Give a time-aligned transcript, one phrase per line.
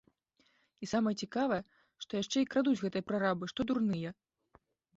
[0.85, 1.59] І самае цікавае,
[2.05, 4.09] што яшчэ і крадуць гэтыя прарабы што дурныя.